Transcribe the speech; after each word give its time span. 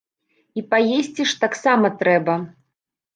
І 0.61 0.61
паесці 0.71 1.27
ж 1.31 1.35
таксама 1.43 1.91
трэба. 1.99 2.39